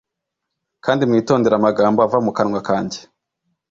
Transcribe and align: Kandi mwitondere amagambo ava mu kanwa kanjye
Kandi 0.85 1.01
mwitondere 1.09 1.53
amagambo 1.55 1.97
ava 2.01 2.17
mu 2.25 2.31
kanwa 2.37 2.61
kanjye 2.67 2.99